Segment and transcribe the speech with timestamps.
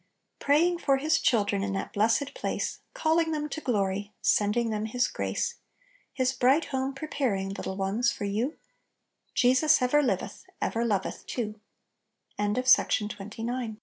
[0.39, 5.07] "Praying for His children, In that blessed place, Calling them to glory, Sending them His
[5.07, 5.57] grace*
[6.11, 8.57] "His bright home preparing Little ones, for yon;
[9.35, 10.83] Jesus ever liveth, Ever